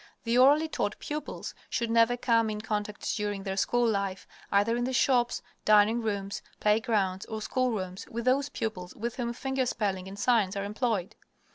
[0.23, 4.83] The orally taught pupils should never come in contact during their school life, either in
[4.85, 10.17] the shops, dining rooms, playgrounds, or schoolrooms, with those pupils with whom finger spelling and
[10.17, 11.13] signs are employed.